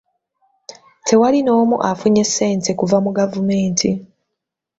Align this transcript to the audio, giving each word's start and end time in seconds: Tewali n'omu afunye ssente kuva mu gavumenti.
Tewali 1.05 1.39
n'omu 1.43 1.77
afunye 1.89 2.23
ssente 2.29 2.71
kuva 2.79 2.97
mu 3.05 3.11
gavumenti. 3.17 3.89